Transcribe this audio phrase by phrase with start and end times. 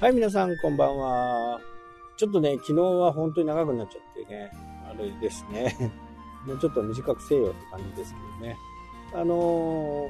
[0.00, 1.60] はい、皆さん、こんばんは。
[2.16, 4.50] ちょっとね、昨日は本当に長くなっちゃってね、
[4.88, 5.76] あれですね。
[6.48, 8.56] もうちょっと短くせえよって感じですけどね。
[9.12, 10.08] あのー、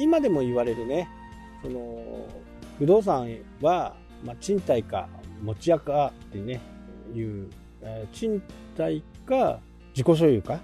[0.00, 1.08] 今でも言われるね、
[1.62, 2.26] その、
[2.80, 3.28] 不動産
[3.60, 5.08] は、まあ、賃貸か
[5.40, 6.60] 持ち家かってね、
[7.14, 7.48] いう、
[7.82, 8.42] えー、賃
[8.76, 9.60] 貸か
[9.90, 10.58] 自己所有か、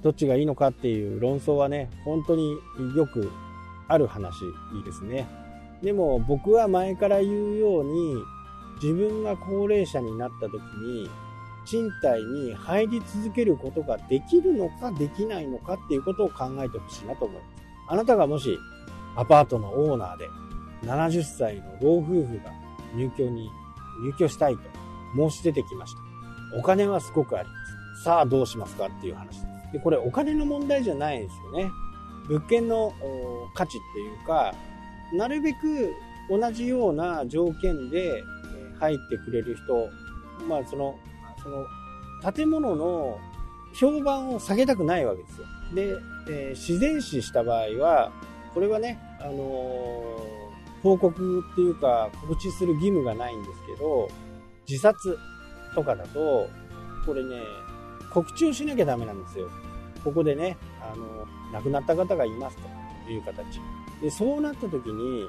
[0.00, 2.56] どっちがいいのかっていう論争はね、本当に
[2.96, 3.30] よく
[3.88, 4.40] ある話
[4.86, 5.26] ですね。
[5.82, 8.16] でも僕は前から言うように、
[8.82, 11.08] 自分が高齢者になった時に、
[11.64, 17.62] 賃貸に入り続けることができるのかできないのかっていうことを考えてほしいなと思います。
[17.88, 18.56] あなたがもし
[19.16, 20.28] アパートのオーナーで
[20.84, 22.52] 70歳の老夫婦が
[22.94, 23.50] 入居に
[24.04, 24.62] 入居したいと
[25.16, 26.00] 申し出てきました。
[26.58, 27.54] お金はすごくありま
[27.96, 28.04] す。
[28.04, 29.46] さあどうしますかっていう話です。
[29.72, 31.70] で、これお金の問題じゃないですよね。
[32.28, 32.92] 物件の
[33.54, 34.54] 価値っていうか、
[35.12, 35.94] なるべく
[36.28, 38.24] 同じような条件で
[38.78, 39.88] 入ってくれる人、
[40.48, 40.98] まあその、
[41.42, 43.18] その建物の
[43.74, 45.46] 評判を下げたくないわけですよ。
[45.74, 45.96] で、
[46.28, 48.12] えー、自然死した場合は、
[48.54, 49.36] これはね、あのー、
[50.82, 54.08] 報告っていうか告知する義務がないんですけど、
[54.68, 55.18] 自殺
[55.74, 56.48] とかだと、
[57.04, 57.40] これね、
[58.12, 59.48] 告知をしなきゃダメなんですよ。
[60.02, 62.75] ここでね、あの、亡くなった方がいますと
[63.12, 63.60] いう形。
[64.00, 65.26] で、そうなった時に、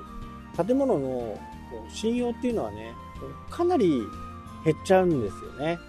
[0.55, 1.39] 建物の
[1.89, 2.93] 信用っていうのはね、
[3.49, 4.01] かなり
[4.63, 5.79] 減っちゃうんですよね。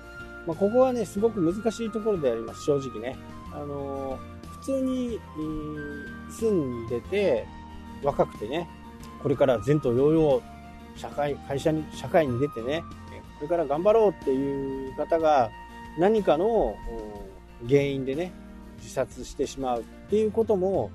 [0.47, 3.17] まあ、ここはね、すごく難しいところであります、正直ね。
[3.53, 4.19] あの
[4.61, 5.19] 普通に、
[6.31, 7.47] 住んでて、
[8.03, 8.69] 若くてね、
[9.23, 10.43] これから前途洋々、
[10.97, 12.83] 社会、会社に、社会に出てね、
[13.39, 15.51] これから頑張ろうっていう方が、
[15.99, 16.77] 何かの
[17.69, 18.33] 原因でね、
[18.79, 20.91] 自殺してしまうっていうことも、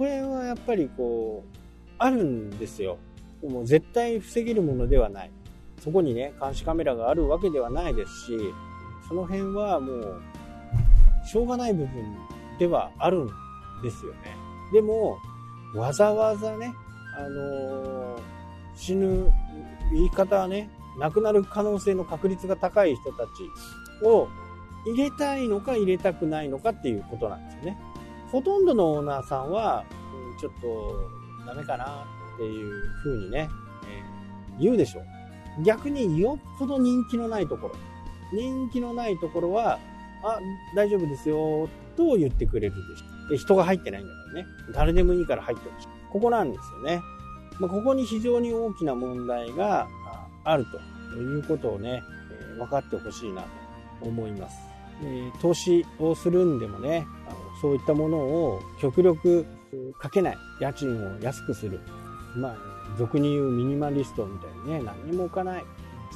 [0.00, 1.58] これはやっぱりこう、
[1.98, 2.96] あるんですよ。
[3.46, 5.30] もう絶対防げるものではない。
[5.78, 8.38] そこにね、監視カメラがあるわけではないですし、
[9.06, 10.22] その辺はもう、
[11.22, 12.16] しょうがない部分
[12.58, 13.26] ではあるん
[13.82, 14.20] ですよね。
[14.72, 15.18] でも、
[15.74, 16.72] わざわざね、
[17.18, 18.20] あのー、
[18.76, 19.30] 死ぬ
[19.92, 23.28] 言い方はね、亡くなる可能性の確率が高い人たち
[24.02, 24.28] を
[24.86, 27.89] 入れたいのか入れたくないのかっていうことなんですよね。
[28.30, 29.84] ほとんどのオーナーさんは、
[30.32, 33.48] うん、ちょっとダメかなっていう風にね、
[33.88, 35.62] えー、言うでしょう。
[35.62, 37.74] 逆によっぽど人気のないところ。
[38.32, 39.78] 人気のないところは、
[40.22, 40.38] あ、
[40.76, 43.30] 大丈夫ですよ、と言ってくれるでしょ。
[43.30, 44.46] で、人が入ってないんだからね。
[44.74, 45.88] 誰でもいいから入ってほしい。
[46.10, 47.00] ここなんですよね。
[47.58, 49.88] まあ、ここに非常に大きな問題が
[50.44, 50.64] ある
[51.12, 53.48] ということをね、えー、分かってほしいなと
[54.02, 54.56] 思います。
[55.02, 59.46] えー、投資をするんでもね、あのそういったものを極力
[59.98, 60.38] かけない。
[60.60, 61.80] 家賃を安くする。
[62.36, 62.56] まあ、
[62.98, 65.64] 俗に言うミニマリストみたいにね、何にも置かない。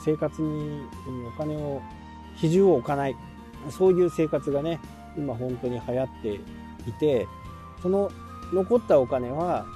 [0.05, 0.81] 生活に
[1.29, 1.81] お金を、
[2.37, 3.17] 比重を置かない。
[3.71, 4.81] そういう生活がね、
[5.17, 6.35] 今本当に流行って
[6.89, 7.27] いて、
[7.81, 8.11] その
[8.53, 9.67] 残ったお金は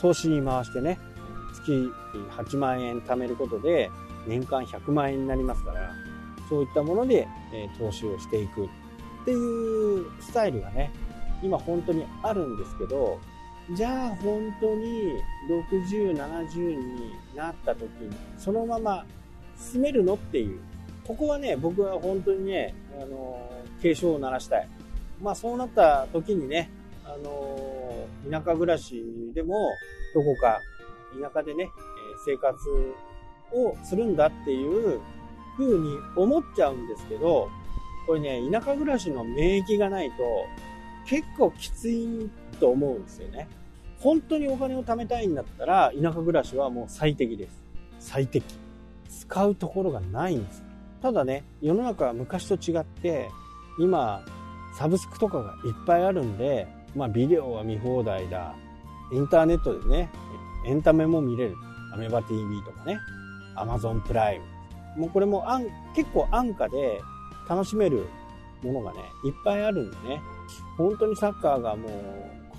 [0.00, 0.98] 投資に回してね、
[1.54, 1.90] 月
[2.30, 3.90] 8万円貯めることで
[4.26, 5.90] 年間100万円になりますから、
[6.48, 7.26] そういったもので、
[7.78, 8.68] 投資をしていくっ
[9.24, 10.92] ていうスタイルがね、
[11.44, 13.20] 今本当にあるんですけど、
[13.76, 19.04] じゃあ本当に60、70になった時にそのまま
[19.58, 20.58] 進めるのっていう。
[21.06, 23.50] ここはね、僕は本当にね、あの、
[23.82, 24.68] 警鐘を鳴らしたい。
[25.22, 26.70] まあそうなった時にね、
[27.04, 29.04] あの、田舎暮らし
[29.34, 29.68] でも
[30.14, 30.60] どこか
[31.20, 31.68] 田舎でね、
[32.24, 32.56] 生活
[33.52, 34.98] をするんだっていう
[35.58, 37.50] 風に思っちゃうんですけど、
[38.06, 40.16] これね、田舎暮らしの免疫がないと
[41.06, 43.48] 結構きついと思うんですよね。
[44.00, 47.62] 本当にお金を貯めたいんだったら、田舎暮らしはもう最適です。
[47.98, 48.54] 最適。
[49.08, 50.62] 使うところがないんです。
[51.00, 53.30] ただね、世の中は昔と違って、
[53.78, 54.24] 今、
[54.76, 58.54] サブスクとかがいっぱいあるんで、まあビデオは見放題だ。
[59.12, 60.10] インターネットでね、
[60.66, 61.56] エンタメも見れる。
[61.92, 62.98] アメバ TV とかね、
[63.54, 64.40] アマゾンプライ
[64.96, 65.02] ム。
[65.02, 65.44] もうこれも
[65.94, 67.00] 結構安価で
[67.48, 68.06] 楽しめる
[68.62, 70.20] ものがね、いっぱいあるんでね、
[70.76, 71.92] 本当にサッカーがもう、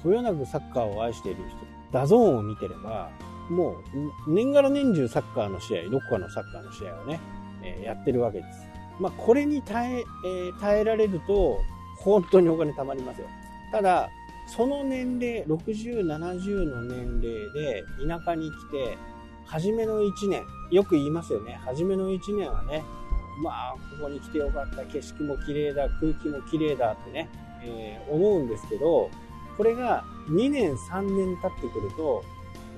[0.04, 1.58] こよなくサッカーを愛している人、
[1.92, 3.10] DAZN を見てれば、
[3.50, 3.78] も
[4.28, 7.20] う、年がら年中サッカーの試合、どこかのサッカーの試合をね、
[7.64, 8.68] えー、やってるわけです。
[9.00, 11.60] まあ、これに耐え、えー、耐えられると、
[11.98, 13.28] 本当にお金貯まりますよ。
[13.72, 14.10] ただ、
[14.48, 18.98] その年齢、60、70の年齢で田舎に来て、
[19.46, 21.54] 初めの1年、よく言いますよね。
[21.66, 22.84] 初めの1年はね、
[23.44, 27.30] まあ、ここに来てよかった、景色も綺麗だ、空気も綺麗だってね、
[27.66, 29.10] えー、思うんですけど、
[29.58, 32.24] これが2年、3年経ってくると、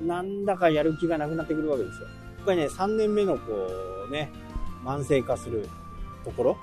[0.02, 2.08] なんだかやる気がなくなってくるわけですよ。
[2.48, 3.68] ぱりね、3年目のこ
[4.08, 4.32] うね、
[4.84, 5.68] 慢性化する
[6.24, 6.58] ところ、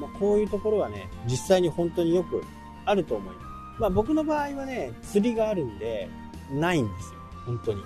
[0.00, 2.42] まあ、こういうところはね、実際に本当によく
[2.86, 3.46] あると思います。
[3.80, 6.08] まあ僕の場合はね、釣りがあるんで、
[6.52, 7.20] ないんですよ。
[7.44, 7.82] 本当に。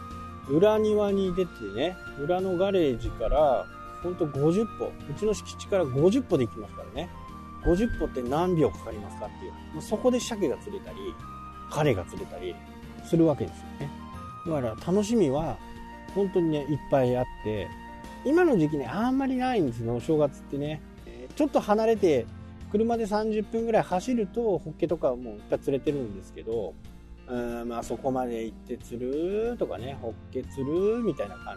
[0.50, 3.67] 裏庭に出てね、裏のガレージから、
[4.02, 7.11] ほんと50歩、うちの敷地から50歩で行きますからね。
[7.64, 9.82] 50歩って何秒かかりますかっていう。
[9.82, 10.99] そこで鮭が釣れたり、
[11.70, 12.55] カレが釣れたり
[13.05, 13.90] するわけですよね。
[14.46, 15.58] だから楽しみは
[16.14, 17.69] 本当にね、いっぱいあって、
[18.25, 20.81] 今の時期ね、あんまりないんですよ、お正月ってね。
[21.37, 22.26] ちょっと離れて、
[22.70, 26.75] 車で30分ぐらい走ると、ホッケとかもういっぱい釣れてるんですけど、
[27.28, 31.56] うんまあそこまで行って釣るとかね、ホッケ釣るみたいな感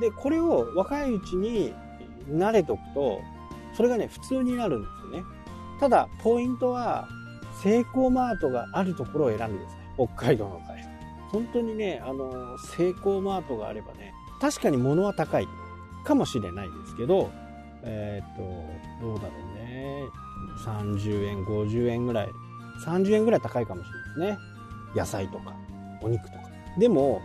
[0.00, 0.10] で。
[0.10, 1.72] で、これを若いうちに
[2.28, 3.20] 慣れとくと、
[3.76, 5.24] それがね、普通になるんですよね。
[5.80, 7.08] ただ、ポイントは、
[7.62, 10.06] セイコーマートがあるところを選んでください。
[10.06, 10.76] 北海道の場合。
[11.30, 15.48] 本当にね、あの、セイコーマートがあればね、確かに物は高い
[16.04, 17.30] かもしれないですけど、
[17.82, 18.42] えっ、と、
[19.04, 20.04] どうだろうね。
[20.64, 22.28] 30円、50円ぐらい。
[22.84, 23.86] 30円ぐらい高いかもし
[24.18, 24.54] れないですね。
[24.94, 25.54] 野菜とか、
[26.02, 26.44] お肉とか。
[26.78, 27.20] でも、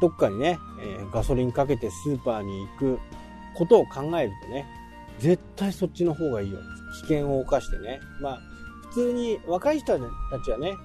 [0.00, 2.98] どっかにね、えー、ガソリンかけてスーパーに行く
[3.54, 4.66] ことを考えるとね、
[5.18, 6.58] 絶対そっちの方がいいよ。
[6.94, 8.00] 危険を冒してね。
[8.20, 8.40] まあ、
[8.90, 10.76] 普通に若い人たちはね、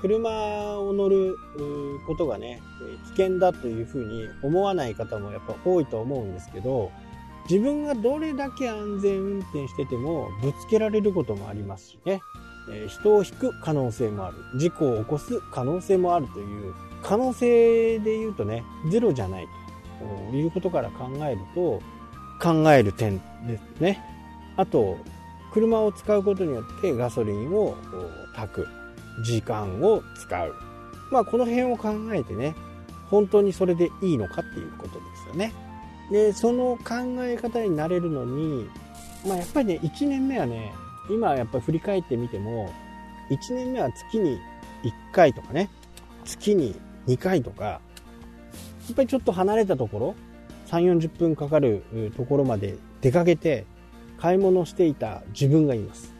[0.00, 1.36] 車を乗る
[2.06, 2.60] ことがね、
[3.04, 6.90] 危険だというふうに思わない方もやっぱ多いと思うんですけど、
[7.48, 12.20] 自分がどれだけ安全運転しててもぶつけられることもありますしね。
[12.70, 14.36] え人を引く可能性もある。
[14.58, 19.48] 事故を起こす可能性もあるという、可能性で言うとね、ゼロじゃない
[20.30, 21.80] ということから考えると、
[22.40, 24.02] 考える点ですね。
[24.56, 24.98] あと、
[25.52, 27.76] 車を使うことによってガソリンを
[28.34, 28.68] 炊く。
[29.22, 30.54] 時間を使う。
[31.10, 32.54] まあ、この辺を考えてね、
[33.10, 35.52] 本当にそれでいいのかっていうことですよね。
[36.10, 36.94] で、その考
[37.24, 38.68] え方になれるのに、
[39.26, 40.72] まあ、やっぱりね、1年目はね、
[41.08, 42.72] 今やっぱり振り返ってみても、
[43.30, 44.38] 1年目は月に
[44.82, 45.70] 1回とかね、
[46.24, 46.74] 月に
[47.06, 47.80] 2回とか、や
[48.92, 50.14] っぱりちょっと離れたところ、
[50.66, 51.82] 3、40分かかる
[52.16, 53.66] ところまで出かけて
[54.18, 56.14] 買い物していた自分がいます。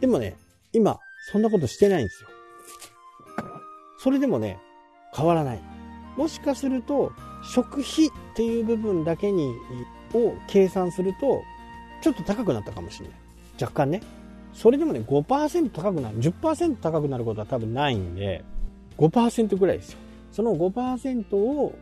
[0.00, 0.36] でもね、
[0.72, 0.98] 今、
[1.30, 2.28] そんなことしてないんですよ。
[3.98, 4.58] それでもね、
[5.14, 5.60] 変わらない。
[6.16, 9.52] もしかすると、食費っていう部分だけに、
[10.14, 11.42] を計算すると、
[12.02, 13.18] ちょっと高くなったかもしれない。
[13.60, 14.02] 若干ね。
[14.52, 18.44] それでもね、5%高くなる、10%高くなることは多分ないんで、
[18.98, 19.98] 5%ぐらいですよ。
[20.32, 21.74] その5%を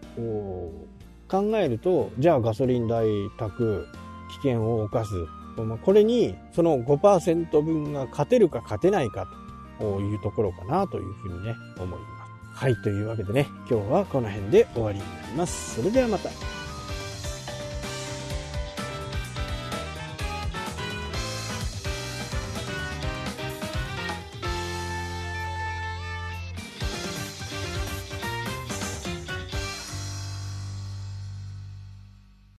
[1.34, 3.88] 考えると、じゃあガソリン代託、
[4.30, 5.26] 危険を冒す。
[5.84, 9.26] これにその5%分が勝てるか勝てないか
[9.80, 12.60] というところかなというふうにね、思います。
[12.60, 15.74] はい、というわけでね、今日はこの辺で終わりになります。
[15.76, 16.30] それではまた。